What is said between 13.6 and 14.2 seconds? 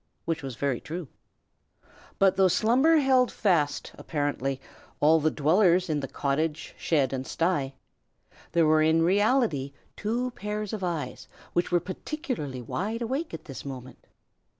moment.